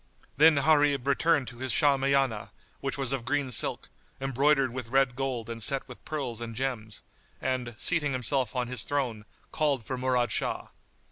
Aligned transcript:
Then 0.35 0.55
Gharib 0.55 1.05
returned 1.05 1.47
to 1.49 1.59
his 1.59 1.71
Shahmiyánah 1.71 2.49
which 2.79 2.97
was 2.97 3.11
of 3.11 3.23
green 3.23 3.51
silk, 3.51 3.87
embroidered 4.19 4.73
with 4.73 4.87
red 4.87 5.15
gold 5.15 5.47
and 5.47 5.61
set 5.61 5.87
with 5.87 6.03
pearls 6.05 6.41
and 6.41 6.55
gems; 6.55 7.03
and, 7.39 7.75
seating 7.77 8.11
himself 8.13 8.55
on 8.55 8.67
his 8.67 8.83
throne, 8.83 9.25
called 9.51 9.85
for 9.85 9.99
Murad 9.99 10.31
Shah. 10.31 10.69